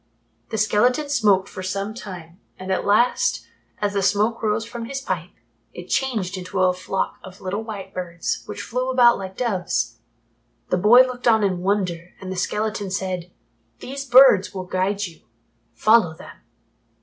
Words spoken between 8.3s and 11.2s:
which flew about like doves. The boy